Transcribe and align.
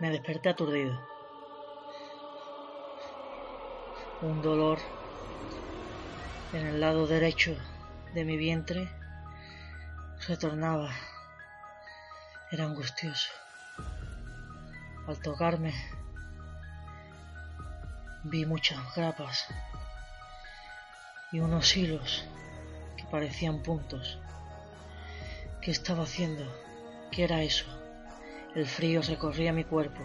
Me 0.00 0.08
desperté 0.10 0.48
aturdido. 0.48 0.98
Un 4.22 4.40
dolor 4.40 4.78
en 6.54 6.66
el 6.66 6.80
lado 6.80 7.06
derecho 7.06 7.54
de 8.14 8.24
mi 8.24 8.38
vientre 8.38 8.88
retornaba. 10.26 10.90
Era 12.50 12.64
angustioso. 12.64 13.28
Al 15.06 15.20
tocarme 15.20 15.74
vi 18.24 18.46
muchas 18.46 18.78
grapas 18.96 19.48
y 21.30 21.40
unos 21.40 21.76
hilos 21.76 22.24
que 22.96 23.04
parecían 23.04 23.62
puntos. 23.62 24.18
¿Qué 25.60 25.70
estaba 25.70 26.04
haciendo? 26.04 26.44
¿Qué 27.12 27.24
era 27.24 27.42
eso? 27.42 27.79
El 28.54 28.66
frío 28.66 29.00
recorría 29.02 29.52
mi 29.52 29.62
cuerpo. 29.62 30.02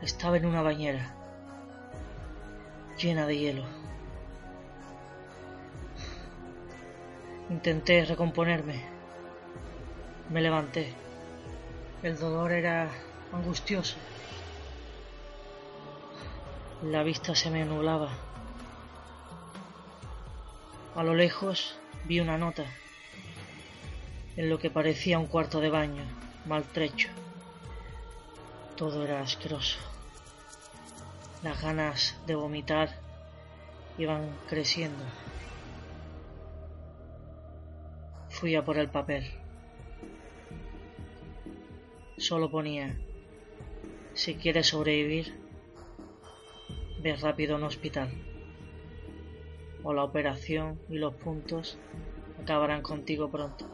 Estaba 0.00 0.38
en 0.38 0.46
una 0.46 0.62
bañera 0.62 1.14
llena 2.96 3.26
de 3.26 3.36
hielo. 3.36 3.64
Intenté 7.50 8.04
recomponerme. 8.06 8.82
Me 10.30 10.40
levanté. 10.40 10.94
El 12.02 12.18
dolor 12.18 12.52
era 12.52 12.88
angustioso. 13.32 13.96
La 16.82 17.02
vista 17.02 17.34
se 17.34 17.50
me 17.50 17.64
nublaba. 17.66 18.08
A 20.96 21.02
lo 21.02 21.14
lejos 21.14 21.78
vi 22.06 22.20
una 22.20 22.38
nota 22.38 22.64
en 24.36 24.48
lo 24.48 24.58
que 24.58 24.70
parecía 24.70 25.18
un 25.18 25.26
cuarto 25.26 25.60
de 25.60 25.68
baño, 25.68 26.02
maltrecho. 26.46 27.08
Todo 28.80 29.04
era 29.04 29.20
asqueroso. 29.20 29.78
Las 31.42 31.60
ganas 31.60 32.18
de 32.26 32.34
vomitar 32.34 32.88
iban 33.98 34.22
creciendo. 34.48 35.04
Fui 38.30 38.54
a 38.54 38.64
por 38.64 38.78
el 38.78 38.88
papel. 38.88 39.30
Solo 42.16 42.50
ponía, 42.50 42.98
si 44.14 44.36
quieres 44.36 44.68
sobrevivir, 44.68 45.38
ve 47.02 47.16
rápido 47.16 47.56
a 47.56 47.58
un 47.58 47.64
hospital. 47.64 48.10
O 49.82 49.92
la 49.92 50.04
operación 50.04 50.80
y 50.88 50.96
los 50.96 51.12
puntos 51.16 51.76
acabarán 52.42 52.80
contigo 52.80 53.30
pronto. 53.30 53.66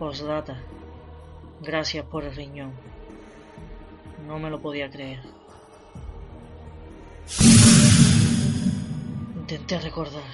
Postdata. 0.00 0.60
Gracias 1.64 2.04
por 2.06 2.24
el 2.24 2.34
riñón. 2.34 2.72
No 4.26 4.40
me 4.40 4.50
lo 4.50 4.60
podía 4.60 4.90
creer. 4.90 5.20
Intenté 9.36 9.78
recordar. 9.78 10.24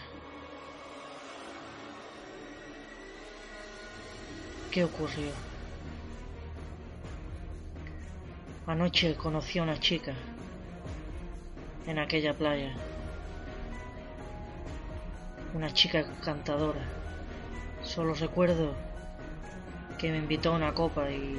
¿Qué 4.70 4.84
ocurrió? 4.84 5.32
Anoche 8.66 9.14
conocí 9.14 9.58
a 9.58 9.64
una 9.64 9.78
chica 9.78 10.14
en 11.86 11.98
aquella 11.98 12.32
playa. 12.32 12.74
Una 15.52 15.74
chica 15.74 16.06
cantadora. 16.24 16.80
Solo 17.82 18.14
recuerdo 18.14 18.88
que 19.98 20.10
me 20.10 20.18
invitó 20.18 20.52
a 20.52 20.56
una 20.56 20.72
copa 20.72 21.10
y 21.10 21.36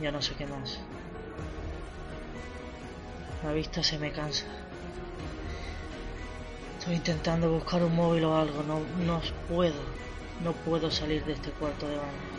ya 0.00 0.12
no 0.12 0.22
sé 0.22 0.34
qué 0.34 0.46
más. 0.46 0.78
La 3.44 3.52
vista 3.52 3.82
se 3.82 3.98
me 3.98 4.12
cansa. 4.12 4.46
Estoy 6.78 6.94
intentando 6.94 7.50
buscar 7.50 7.82
un 7.82 7.94
móvil 7.94 8.24
o 8.24 8.36
algo, 8.36 8.62
no, 8.62 8.80
no 9.04 9.20
puedo, 9.48 9.80
no 10.42 10.52
puedo 10.52 10.90
salir 10.90 11.24
de 11.24 11.32
este 11.32 11.50
cuarto 11.50 11.88
de 11.88 11.96
baño. 11.96 12.37